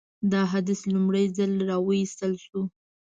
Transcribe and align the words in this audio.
دا 0.31 0.41
حدیث 0.51 0.81
لومړی 0.93 1.25
ځل 1.37 1.51
راوایستل 1.69 2.31
شو. 2.45 2.61